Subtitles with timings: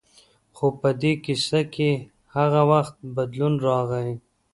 [0.55, 1.91] خو په دې کیسه کې
[2.35, 4.11] هغه وخت بدلون راغی.